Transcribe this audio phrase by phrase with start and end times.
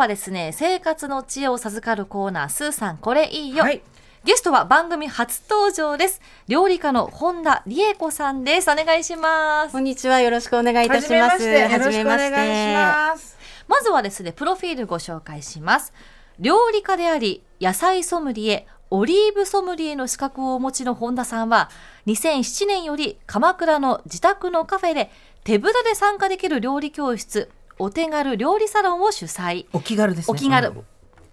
[0.00, 3.82] はですね生活の知恵を授かるコーナースーさんこれいいよ、はい。
[4.24, 6.20] ゲストは番組初登場です。
[6.48, 8.70] 料理家の本田理恵子さんです。
[8.70, 9.72] お願いします。
[9.72, 10.20] こんにちは。
[10.20, 11.10] よろしくお願いいたします。
[11.10, 11.74] はじめまして。
[11.74, 13.38] よろしくお願いします。
[13.68, 15.92] まずはですねプロフィールご紹介します。
[16.38, 21.70] 料理家であり野菜ソムリエオリーブソムリエの資格をお持ちの本田さんは
[22.06, 25.10] 2007年より鎌倉の自宅のカフェで
[25.44, 29.64] 手ぶらで参加できる料理教室お手軽料理サロンを主催。
[29.72, 30.32] お気軽ですね。
[30.32, 30.68] お気軽。
[30.68, 30.84] うん。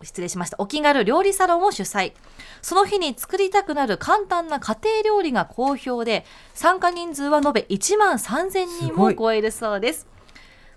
[0.01, 0.55] 失礼しました。
[0.59, 2.13] お気軽料理サロンを主催。
[2.61, 10.07] その日に作りたくなる簡単な家庭料理が好評で参加人数は延べ1万3000人を超えるそうです。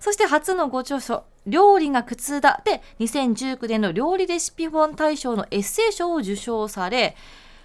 [0.01, 7.16] そして初のご著書「料理が苦痛だ」で2019年の料理レシピ本大賞のエッセイ賞を受賞され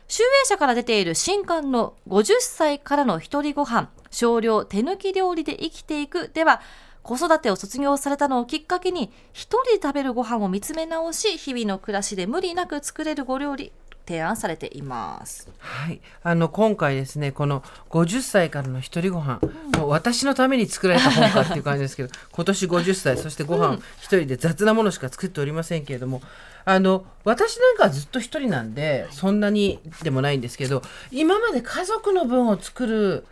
[0.07, 6.29] 集英社から出ている新刊の50歳からの一人ご飯少量手抜き料理で生きていく。
[6.29, 6.61] では
[7.05, 13.71] 子育てを卒業されたのをきっかけに一人で食べるご飯を見つめ直し日々の暮らしで無理なく作れるご料理
[14.07, 15.47] 提案されています。
[15.59, 19.39] はい、あの今回ですねこの50歳からの一人ご飯、
[19.77, 26.23] もう私のために作られた本かっていう感じですけど 今年50歳そしてご飯一人で雑なものしか作っておりませんけれども
[26.65, 33.27] あの私なんかはずっと一人なんでそんなにでもないんですけど今まで家族の分を作る、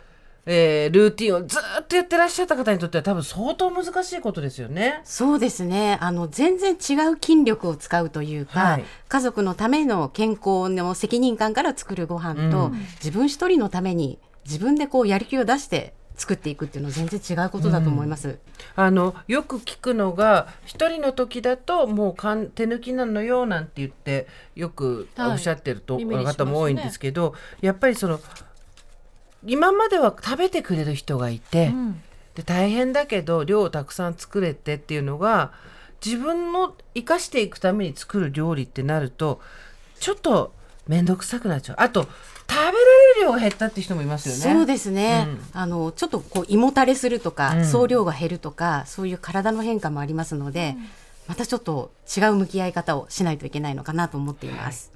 [0.46, 5.00] えールーティンをずっとやってらっしゃった方にとっては多分相当難しいことですよね。
[5.04, 5.98] そうですね。
[6.00, 18.38] あの、全然違う筋力を使うというか、はい家族のための健康の責任感から作るご飯と、うん自分一人のために自分でこうやる気を出して作っていくっていうのは全然違うことだと思います。
[18.76, 28.20] あのよく聞くのが一人の時だともうかん手抜きなのよなんて言ってよくはいおっしゃってると、耳にしますね方も多いんですけどやっぱりその
[29.46, 32.02] 今までは食べてくれる人がいて、うん。
[32.34, 35.52] で大変だけど量をたくさん作れてっていうのが
[36.04, 39.40] 自分の生かしていくために作る料理ってなると
[40.00, 40.52] ちょっと
[40.88, 41.76] 面倒くさくなっちゃう。
[41.78, 42.10] あと食
[42.50, 42.80] べられる
[43.22, 44.40] 量が減ったって人もいますよね。
[44.40, 45.40] そうですね、うん。
[45.52, 47.64] あのちょっとこう胃もたれするとか、うん。
[47.64, 50.76] 総量が減るとかそういう体の変化もありますので、
[51.26, 54.92] またちょっと違う向き合い方をしないといけないのかなと思っています。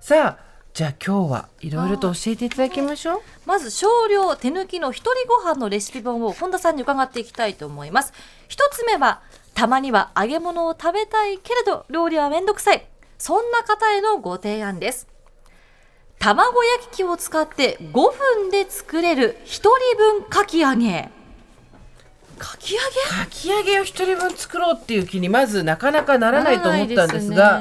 [0.00, 3.20] さあじゃあ今日はいろいろと教えていただきましょう。
[3.44, 8.14] まず少量手抜きの一人ご飯のレシピ本を本田さんに伺っていきたいと思います。
[8.48, 9.20] 一つ目は
[9.52, 12.86] たまには揚げ物を食べたいけれど料理はめんどくさい。
[13.18, 15.06] そんな方へのご提案です。
[16.18, 21.10] 卵焼き器を使って5分で作れる一人分かき揚げ。
[22.38, 23.24] かき揚げ？
[23.24, 27.60] かき揚げを一人分作ろうっていう気にまずなかなかならないと思ったんですが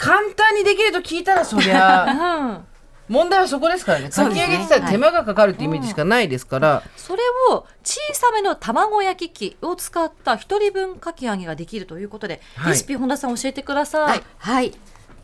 [0.00, 2.06] 簡単にできると聞いたらそりゃ
[3.10, 4.08] うん、問題はそこですからね。
[4.08, 12.72] かき揚げって言ったら手間がかかるってイメージしかないですから、それを小さめの卵焼き器を使った一人分かき揚げができるということで、はい。
[12.72, 14.72] レシピ本田さん教えてください、はい、はい、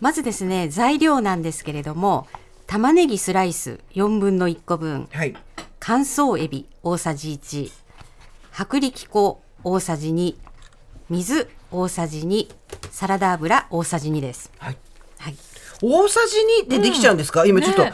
[0.00, 2.26] まずですね材料なんですけれども
[2.66, 5.08] 玉ねぎスライス4分の1個分。
[5.10, 5.34] はい。
[5.80, 7.72] 乾燥エビ大さじ1
[8.60, 10.34] 薄力粉大さじ2
[11.08, 12.48] 水大さじ2
[12.96, 14.50] サラダ油大さじ2です。
[14.58, 14.78] はい。
[15.18, 15.36] はい、
[15.82, 16.20] 大さ
[16.64, 17.92] じ2でできちゃうんですか、今ちょっと、ね。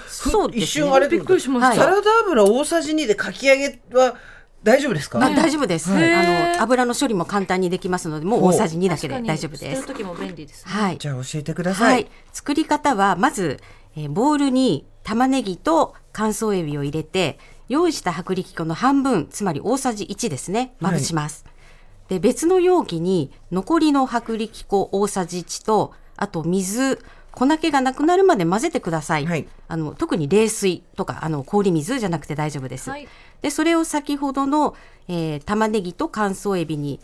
[0.57, 1.83] 一瞬あれびっくりしました。
[1.85, 4.15] サラダ油大さじ2でかき揚げは
[4.63, 6.15] 大丈夫ですか、まあ、大丈夫です、はい。
[6.15, 9.87] あの油の処理も簡単にできますのでもう大さじ2だけで大丈夫捨てるです。
[9.89, 10.73] 時も便利ですね。
[10.73, 10.99] はい。
[10.99, 12.03] じゃあ教えてくださ、はい。
[12.03, 13.59] い、作り方はまず、
[13.97, 20.77] えーボウルに玉ねぎと乾燥エビを入れて用意した薄力粉の半分つまり大さじ1ですね。
[20.79, 21.45] まぶします、
[22.13, 26.99] で別の容器に残りの薄力粉大さじ1とあと水
[27.31, 29.49] 粉気がなくなるまで混ぜてください、はい。
[29.67, 33.09] あの特に冷水とかあの氷水じゃなくて大丈夫です、はい。
[33.41, 34.77] でそれを先ほどの、
[35.09, 37.01] えー玉ねぎと乾燥エビに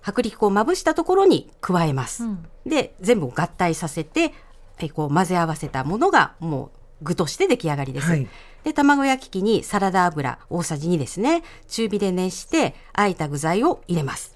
[0.00, 2.46] 薄力粉をまぶしたところに加えます、うん。
[2.64, 4.32] で全部を合体させて
[4.78, 6.70] えこう混ぜ合わせたものがも
[7.02, 8.26] う具として出来上がりです、はい。
[8.64, 11.42] で卵焼き器にサラダ油大さじ2ですね。
[11.68, 14.35] 中火で熱してあえた具材を入れます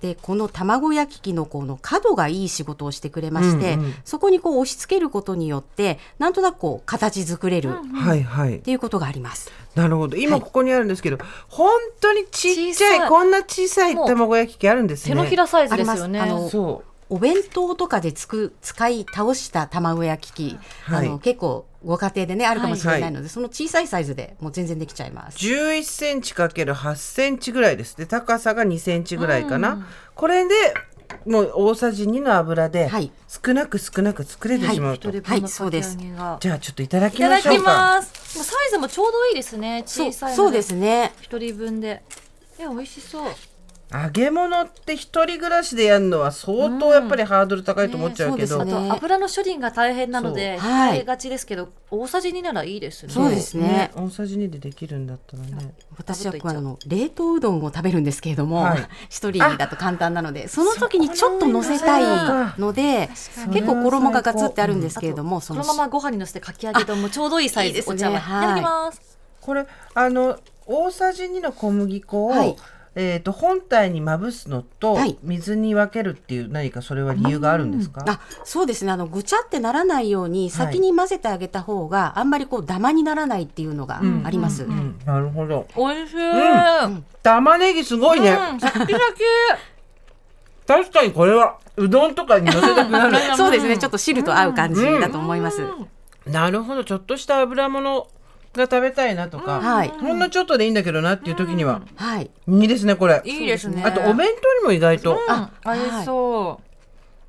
[0.00, 3.94] でこの卵焼き器のこの角がいい仕事をしてくれまして、うんうん。
[4.04, 8.60] そこにこう押し付けることによってなんとなくこう形作れるっはいはい。
[8.60, 10.16] ていうことがあります、なるほど。
[10.16, 11.18] 今ここにあるんですけど、
[11.48, 13.08] 本当にちっちゃい小さい。
[13.08, 15.14] こんな小さい卵焼き器あるんですね。
[15.14, 16.20] 手のひらサイズですよね。
[16.20, 16.40] あります。
[16.40, 21.06] あのそお弁当とかでつく使い倒した卵焼き器、はい。
[21.06, 25.38] あの結構ご家庭でねあるかもしれないので、その小さいサイズでもう全然できちゃいまうす。
[25.38, 30.54] 11センチかける8センチぐらいですで高さが2センチぐらいかな、うんこれで
[31.24, 38.36] もう大さじ2の油ではい少なく少なく作れてしまうと、一人分のはいそうですじゃあちょっといただきいただきましょうかます。
[38.36, 39.84] もうサイズもちょうどいいですね。
[39.86, 41.12] そう小さいのそうですね。
[41.20, 42.02] 一人分で。
[42.58, 43.30] え、美味しそう。
[43.90, 48.74] 揚げ物って一人暮らしでやるのは相当やっぱりハードル高いと思っちゃうけど、うです。
[48.74, 50.70] ねあと油の処理が大変なのでそう。
[50.70, 50.98] はい。
[50.98, 53.12] 控えがちですけど、大さじ2ならいいですね。
[53.12, 53.90] そうですね。
[53.94, 55.74] 大さじ2でできるんだったらね。
[55.96, 58.88] 私はこれあの冷凍うどんを食べるんですけれども、はい。
[59.08, 62.02] 一人だと簡単なのでその時にちょっと乗せたい
[62.58, 67.94] ので結構衣がガツってあるんですけれども、そのままご飯にのせてかき揚げ丼もちょうどいいサイズいいですね。
[67.94, 68.44] お茶碗、はい。
[68.44, 69.18] い、ただきます。
[69.40, 72.54] これあの大さじ2の小麦粉を、はい
[73.00, 75.16] えー、と本体にまぶすのと、はい。
[75.22, 78.90] 水に分けるっていう何かそれは理由があるんですか、あそうですね。
[78.90, 84.64] あのぐちゃってならないように先に混ぜてあげた方が、あんまりこうダマにならないっていうのがあります。
[84.64, 84.98] うん。
[85.06, 85.68] なるほど。
[85.76, 86.16] おいしい。
[86.16, 87.04] ん。
[87.22, 88.98] 玉ねぎすごいね、うん、シャキシャ
[90.66, 93.16] 確かにこれはうどんとかにのせたくなる。
[93.38, 93.78] そうですね。
[93.78, 95.62] ちょっと汁と合う感じだと思います。
[96.26, 96.82] なるほど。
[96.82, 98.08] ちょっとした油物
[98.58, 99.88] が食べたいなとか、はい。
[99.88, 102.30] ほんのちょっとでいいんだけどなっていう時には、はい。
[102.46, 103.22] いいですねこれ。
[103.24, 103.30] キ。
[103.30, 103.82] いいですね。
[103.84, 106.60] あとお弁当にも意外と、あ、合いそ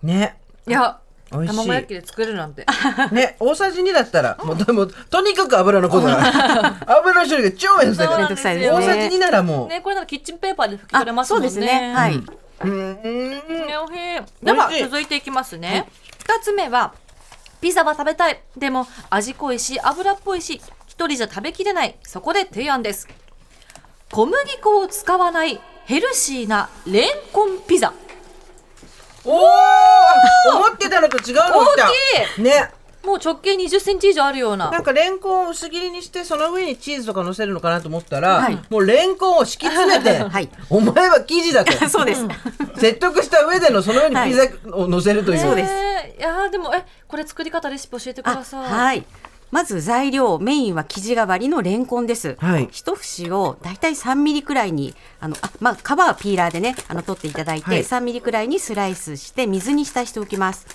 [0.03, 0.37] ね。
[0.67, 0.69] う。
[0.69, 0.99] いや、
[1.31, 2.65] 美味し卵焼いきで作るなんて。
[3.11, 8.07] ね大さじ2だったらもうでもとにかく油のことだ油の処理が超めんどくさい。
[8.07, 8.77] からめんどくさいですね。
[8.77, 11.49] 大さじ2ならもう、ね、これならキッチンペーパーで拭き取れあますもんね。
[11.49, 11.93] そうですね。
[11.93, 12.23] はい、
[12.61, 12.93] うん。
[13.03, 13.43] ね
[13.77, 13.97] おいし
[14.41, 15.87] いでは続いていきますね。
[16.19, 16.93] 二、つ目は
[17.61, 18.41] ピザは食べたい。
[18.57, 20.63] でも味濃いし油っぽいし一
[21.07, 23.07] 人じゃ食べきれないそこで提案です。
[24.11, 27.93] 小麦粉を使わないヘルシーなレンコンピザ。
[29.25, 29.39] おお
[30.55, 31.91] 思ってたのと違うの来た
[32.37, 32.71] 大ね
[33.03, 34.69] もう直径20センチ以上あるような。
[34.71, 42.25] なんかレンコンを薄切りにしてその上にチーズとか乗せるのかなと思ったら、はいもうレンコンを敷き詰めて、 はいお前は生地だと そうです。
[42.77, 44.43] 説得した上でのその上にピザ
[44.75, 48.63] を乗せるという、そうですねいやーでもえこれ作り方レシピ教えてくあださい。
[48.63, 49.05] はい。
[49.51, 52.35] まず材料メインは生地代わりのレンコンです。
[52.39, 52.67] はい。
[52.71, 57.79] 一節をだいたい3ミリくらいにあのあまあ皮はピーラーでねあの取っていただいて、はい。
[57.79, 60.67] 3ミリくらいにスライスして水に浸しておきます。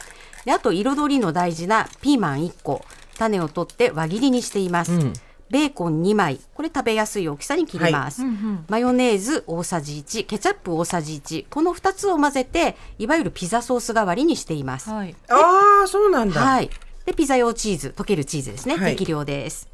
[0.45, 2.85] であと彩りの大事なピーマン1個。
[3.17, 4.93] 種を取って輪切りにしています。
[4.93, 5.13] うん。
[5.51, 6.41] ベーコン2枚。
[6.53, 8.65] これ食べやすい大きさに切ります、うんうん。
[8.69, 14.91] マヨネーズ大さじ1ケチャップ大さじ1この2つを混ぜていわゆるピザソース代わりにしています。
[14.91, 15.15] はい。
[15.29, 16.71] ああそうなんだ、はい。
[17.05, 18.77] で、ピザ用チーズ、溶けるチーズですね。
[18.77, 19.69] はい適量です。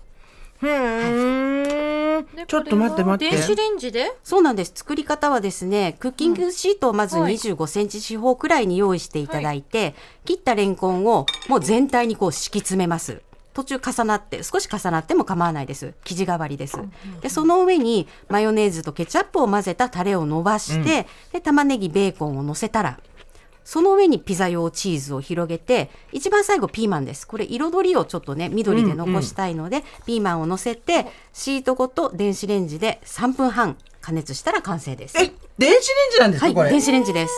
[0.58, 4.12] ふーんでちょっと待って待って電子レンジで？
[4.22, 4.72] そうなんです。
[4.74, 9.94] 作り方はですね、クッキングシートをまずはい25センチ四方くらいに用意していただいて、
[10.26, 13.22] 切ったレンコンをもう全体にこう敷き詰めます。
[13.54, 15.94] 途中重なって、少し重なっても構わないです。
[16.04, 16.78] 生地代わりです。
[17.20, 23.00] で、その上にマヨネーズとケチャップを混ぜたタレを伸ばして、で、玉ねぎ、ベーコンを乗せたら、
[23.64, 27.26] その上にピザ用チーズを広げて、一番最後ピーマンです。
[27.26, 35.18] これ彩りをちょっとね、緑で残したいので、ピーマンを乗せて、シートごと電子レンジで3分半加熱したら完成です。
[35.18, 35.80] え電子レン
[36.12, 36.70] ジなんですか、はい、これ？
[36.70, 37.32] 電子レンジです。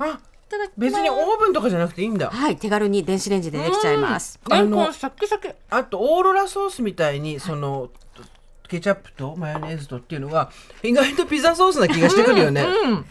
[0.00, 0.06] あ
[0.48, 4.40] いただきます別にオーブンとかじゃなくていいんだはい、手軽に電子レンジでできちゃいます。
[4.50, 5.54] あのンサクサク。
[5.68, 7.90] あとオーロラソースみたいにその
[8.68, 10.50] ケチャップとマヨネーズとっていうのが
[10.82, 12.62] 意外とピザソースな気がしてくるよね。
[12.62, 13.04] うん。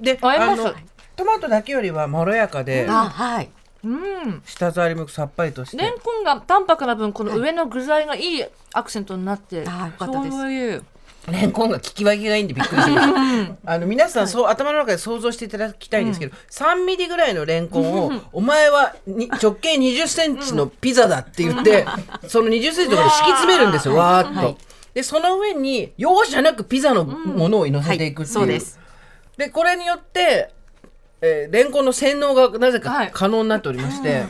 [0.00, 0.74] で合いますの
[1.18, 3.50] トマトだけよりはまろやかで、あ、はい。
[3.84, 4.42] うん。
[4.44, 5.76] 舌触りもさっぱりとして。
[5.76, 10.36] レンコンが淡白な分この上の具材がいいアクセントになって、あよかったです。
[10.36, 10.84] そういう
[11.30, 13.72] レンコンが聞き分けがいいんでびっくりしました。
[13.72, 21.84] あの皆さんそう頭の中で想像していただきたいんですけど、3ミリぐらいのレンコンをお前はに直径20センチのピザだって言って、
[22.28, 23.96] その20センチのところに敷き詰めるんですよ。
[23.96, 24.30] わー。
[24.30, 24.38] っと。
[24.38, 24.56] はい。
[24.94, 28.34] でその上に容赦なくピザのものを乗せていくっていう。
[28.34, 28.78] そうです。
[29.36, 30.52] でこれによって、
[31.20, 33.06] えーレンコンの洗脳がなぜはい。
[33.08, 34.24] か可能になっておりまして、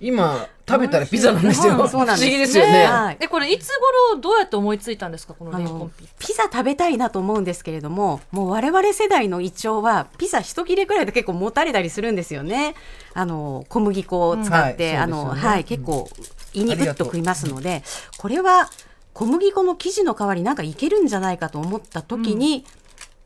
[0.00, 1.86] 今食べたらピザなんですよ。
[1.88, 2.24] そうなんです。
[2.24, 2.84] 不思議ですよね。
[2.84, 3.16] はい。
[3.16, 3.68] でこれいつ
[4.12, 12.74] 頃どうやって思いついたんですかこのあレンコンのピザピザ食べたいなと思うんですけれどももう我々世代の胃腸はピザ一切れくらいで結構もたれたりするんですよね。
[13.12, 14.94] あの小麦粉を使って、うん。
[14.94, 15.54] はいあのそうですよね。
[15.54, 16.08] はい結構
[16.54, 17.08] 胃にありがとう。
[17.08, 17.82] グッと食いますので
[18.16, 18.70] これは
[19.18, 22.64] 小麦粉の生地の代わりなんかいけるんじゃないかと思った時に、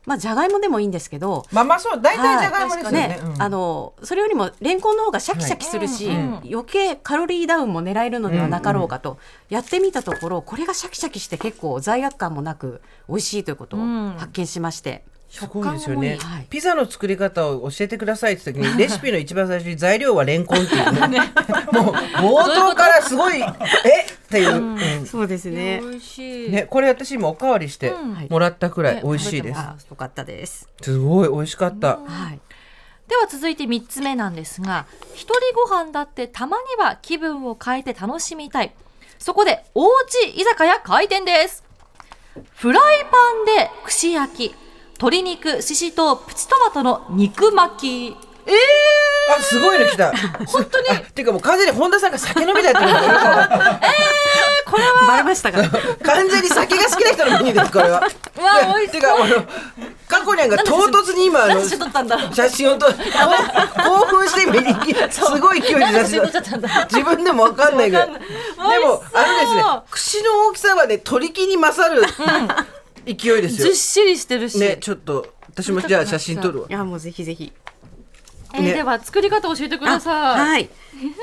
[0.05, 3.07] まあじゃがいもでもいいんですけどまあまあそう大体じゃがいもですよね。
[3.07, 3.41] ねうん。
[3.41, 6.15] あのそれよりもレンコンの方がシャキシャキするし、はい。
[6.17, 9.17] うん余計カロリーダウンも狙えるのではなかろうかと、
[9.49, 14.15] やってみたところこれがシャキシャキして結構罪悪感もなく美味しいということをうん。
[14.17, 16.17] 発見しまして、すごいですよね。
[16.17, 16.45] 食感もいいはい。
[16.49, 20.91] ピザの作り方を教えてくださいって時に レシピの一番最初に材料はレンコンっていう。
[21.09, 21.19] ね。
[21.71, 23.45] もう冒頭からすごいえ
[24.33, 24.99] っていう。
[24.99, 25.05] うん。
[25.05, 25.79] そうですね。
[25.81, 28.27] 美味しい、ねこれ私今おかわりしてうん。
[28.29, 29.59] もらったくらいね美味しいです。
[29.59, 31.97] あよかったです、すごい美味しかった。
[31.97, 32.39] はい。
[33.07, 38.73] では続いて3つ目なんですが一人ご飯だってたまには気分を変えて楽しみたい。
[39.19, 41.63] そこでおうち居酒屋開店です。
[42.55, 43.09] フライパ
[43.43, 44.55] ンで串焼き。
[44.93, 48.33] 鶏肉ししとうプチトマトの肉巻き。
[49.37, 50.11] あすごいの来た。
[50.47, 50.87] 本当に。
[50.97, 52.89] っていうかもう完全に本田さんが酒飲みだってこと
[54.71, 55.61] だよバレましたか？
[56.03, 57.99] 完全に酒が好きな人のメニューですこれは。
[58.01, 58.09] わ
[58.77, 59.45] 美味してかあの
[60.07, 61.61] 過去にゃんが唐突に今あの
[62.33, 64.73] 写真をとこう興奮して目に
[65.11, 68.07] すごい勢いで写真なんで写真撮っちゃったんだ自分でもわかんないぐらい。
[68.07, 68.19] でも
[69.13, 72.03] あのですね口の大きさはね鳥木に勝る
[73.05, 73.67] 勢いですよ。
[73.67, 73.73] ずっ。
[73.75, 76.67] しりしてるし、ねちょっと私もじゃあ写真撮るわ。
[76.69, 76.73] い。
[76.73, 77.51] やもうぜひぜひ
[78.53, 80.69] えーねでは作り方教えてください、はい。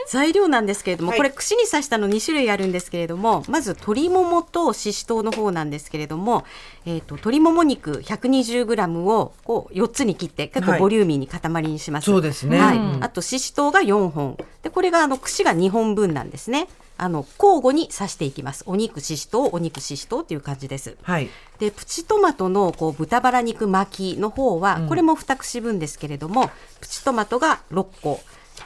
[0.09, 6.45] 材料なんですけれども、はいこれ串に刺したの2種類あるんですけれども、まず鶏ももとししとうの方なんですけれども、
[6.87, 12.07] えっ、と鶏もも肉 120g をこう4つに切って結構ボリューミーに塊にします。
[12.07, 12.79] そうですねはい。
[12.79, 14.37] うんあとししとうが4本。
[14.63, 16.69] でこれがあの串が2本分なんですね。
[17.03, 18.63] あの交互に刺していきます。
[18.67, 20.97] お肉ししとう、お肉ししとうっていう感じです。
[21.03, 21.31] はい。
[21.59, 28.21] でプチトマトのこう豚バラ肉巻きの方は、これも2串分ですけれどもプチトマトが6個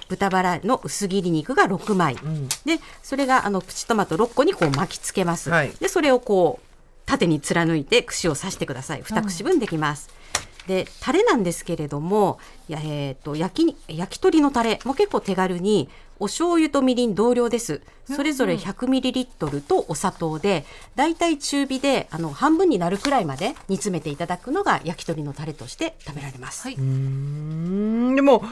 [0.08, 2.16] 豚バラの薄切り肉が6枚、
[2.64, 5.70] でそれがあのプチトマト6個にこう巻きつけます、はい。
[5.80, 6.66] でそれをこう
[7.06, 9.02] 縦に貫いて串を刺してください。
[9.02, 10.08] 2串分できます、
[10.66, 12.38] でタレなんですけれども
[12.68, 15.88] や、えー、と焼き焼き鳥のタレも結構手軽に
[16.20, 17.80] お醤油とみりん同量です。
[18.06, 26.74] それぞれ 100ml とお砂糖でだいたい中火であの半分になるくらいまで煮詰めていただくのが焼き鳥のタレとして食べられます、はい。
[26.74, 28.14] うん。
[28.14, 28.44] でも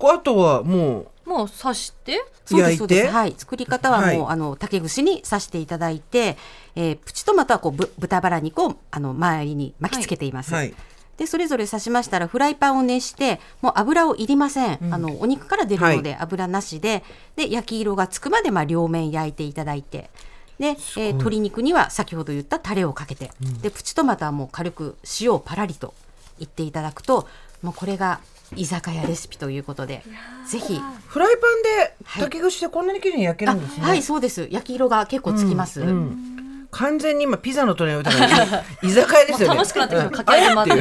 [0.00, 2.24] あとはももう刺して？
[2.46, 3.08] そうです焼いてそうです。
[3.08, 3.34] はい。
[3.36, 4.20] 作り方はもう、はい。
[4.28, 6.36] あの竹串に刺していただいて、
[6.76, 10.74] えープチトマトはこうぶ豚バラ肉をあの周りに巻きつけています、うはい
[11.18, 17.02] でそれぞれ刺しましたらフライパンを熱してもう油をいりません、あのお肉から出るので油なしで,、
[17.36, 20.10] で焼き色がつくまでまあ両面焼いていただいて。
[20.58, 23.30] で、えー鶏肉には先ほど言ったタレをかけて、
[23.62, 25.94] でプチトマトはもう軽く塩をパラリと
[26.38, 27.28] 言っていただくと
[27.62, 28.20] もうこれが
[28.56, 30.02] 居酒屋レシピということで
[30.48, 30.80] ぜひ。
[31.06, 32.22] フライパンではい。
[32.24, 33.86] 竹串でこんなに綺麗に焼けるあんですね。
[33.86, 34.48] はいそうです。
[34.50, 39.54] 焼き色が結構つきます、うん完全に今ピザの隣に置いたから居酒屋ですよね。
[39.54, 40.06] 楽しくなってきた。
[40.06, 40.12] うん。
[40.12, 40.72] かき揚げもあって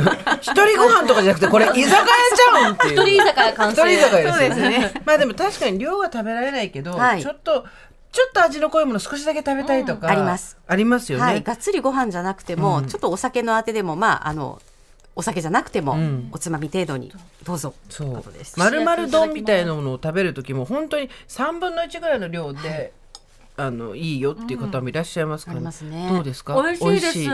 [0.42, 2.94] 一人ご飯とかじゃなくてこれ居酒屋じゃんっていう。
[2.94, 3.82] 一人居酒屋完成。
[3.94, 5.02] 一人居酒屋ですね。
[5.06, 7.22] まあでも確かに量は食べられないけど、はい。
[7.22, 7.66] ちょっと
[8.12, 10.14] ちょっと味の濃いもの少しだけ食べたいとか、うん。
[10.14, 10.58] あります。
[10.68, 11.24] ありますよね。
[11.24, 12.88] はい、がっつりご飯じゃなくても、うん。
[12.88, 14.62] ちょっとお酒のあてでもまああの
[15.16, 16.30] お酒じゃなくても、うん。
[16.32, 17.14] おつまみ程度に
[17.44, 17.74] どうぞ。
[17.90, 18.16] そう。
[18.16, 18.60] ことです。
[18.60, 22.92] 丸々丼みたいなものを食べる時も本当に3分の1ぐらいの量で、
[23.60, 26.08] あのいいよっていう方もいらっしゃいますから、ありますね。
[26.10, 26.54] どうですか？
[26.62, 27.30] 美味しいです。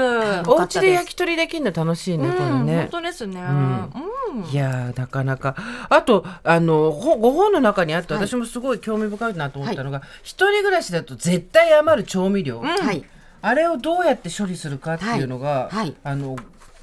[0.48, 2.78] お家で焼き鳥できるの楽しいね、これうん、ね。
[2.84, 3.92] 本当ですね、ん。
[4.34, 4.46] うん。
[4.46, 5.56] いやーなかなか。
[5.90, 8.28] あとあのほご本の中にあってはい。
[8.28, 13.04] 私もすごい興味深いなと思ったのが、一人暮らしだと絶対余る調味料、はい、
[13.42, 15.76] あれをどうやって処理するかっていうのが、はい。
[15.76, 15.96] はい。
[16.06, 16.38] あの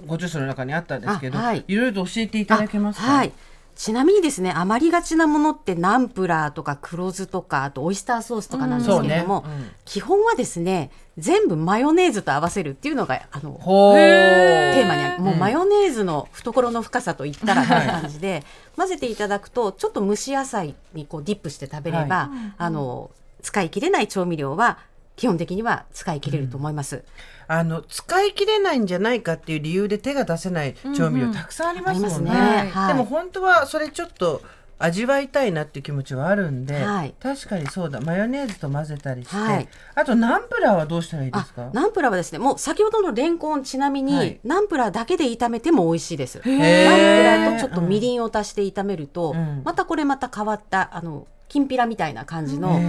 [0.07, 1.65] ご著書の中にあったんですけど、あはい。
[1.67, 3.11] いろいろと教えていただけますか？
[3.11, 3.33] あはい。
[3.75, 9.57] ちなみにですね余りがちなものってナンプラーとか黒酢とかあとオイスターソースとかなんですけれども、うんね。
[9.57, 9.71] うん。
[9.85, 15.23] 基本はですね全部マヨネーズと合わせるっていうのがあのテーマにある。
[15.23, 17.87] もうマヨネーズの懐の深さといったらとい。
[17.87, 18.45] う感じで、
[18.77, 23.11] 混ぜていただくとちょっと蒸し野菜にこうディップして食べれば、あの
[23.43, 24.79] 使い切れない調味料は
[25.21, 27.05] 基本的には使い切れると思います。
[27.47, 32.73] あの使い切れないんじゃないかっていう理由で手が出せない調味料たくさんありますもんね。
[32.89, 34.41] でも本当はそれちょっと
[34.79, 37.15] 味わいたいなっていう気持ちはあるんで、はい。
[37.21, 38.01] 確かにそうだ。
[38.01, 39.69] マヨネーズと混ぜたりして、はい。
[39.95, 41.69] あとナンプラーはどうしたらいいであすか？
[41.75, 44.41] ナンプラーはですねもう先ほどのレンコンちなみに、はい。
[44.43, 46.37] ナンプラーだけで炒めても美味しいです。
[46.37, 49.61] ナンプーラーとちょっとみりんを足して炒めると、うん。
[49.67, 52.81] またこれまた変わったあのきんぴらみたいな感じの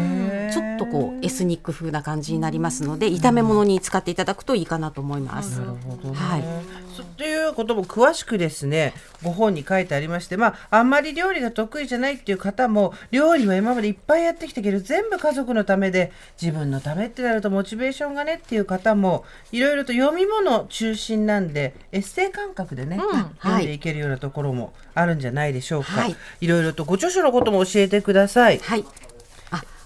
[0.53, 5.59] ちょっとこうエスニック風な感じになりますので炒め物に使っていただくといいかなと思います。
[5.59, 6.15] なるほどね。
[6.15, 6.43] はい
[6.91, 8.93] そということも詳しくですね
[9.23, 22.99] ご本に書いてありましてまああんまり料理が得意じゃないっていう方も料理は今までいっぱいやってきたけど全部家族のためで自分のためってなるとモチベーションがねっていう方もいろいろと読み物中心なんでエッセイ感覚でね、
[23.41, 28.59] 読んでいけるようなところもあるんじゃないでしょうか、はいいろいろとご著書のことも教えてください。
[28.59, 28.85] はい。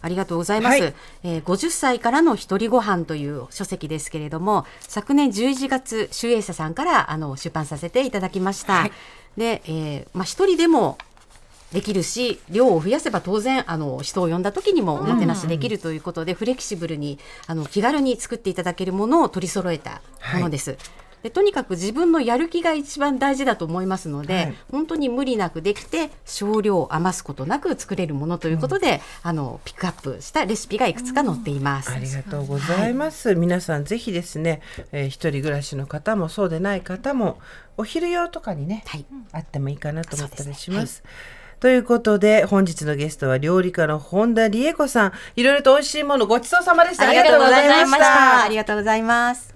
[0.05, 0.81] あ、ありがとうございます。
[0.81, 0.93] はい
[1.24, 8.89] えー50歳からの一人ご飯という書籍ですけれども、昨年11月、集英社さんからあの出版させていただきました。
[9.38, 10.97] で、えーまあ一人でも
[11.74, 20.01] できるし量を増やせば当然あの人を呼んだ時にもおもてなしできるということで、フレキシブルにあの気軽に作っていただけるものを取り揃えた
[20.35, 20.77] ものです。
[21.25, 24.55] でとにかく自分のやる気が一番大事だと思いますので、はい。
[24.70, 31.89] 本当に無理なくできて少量余すことなく作れるものということで、あのピックアップしたレシピがいくつか載っています。
[31.91, 33.34] ありがとうございます。
[33.34, 37.39] 皆さんぜひですね、えー一人暮らしの方もそうでない方も
[37.75, 39.05] お昼用とかにね、はい。
[39.32, 41.01] あってもいいかなと思ったりします。
[41.60, 45.13] ということで本日のゲストは料理家の本田理恵子さん。
[45.36, 47.10] いろいろと美味しいものごちそうさまでした。
[47.10, 48.44] ありがとうございました。
[48.44, 49.55] ありがとうございます。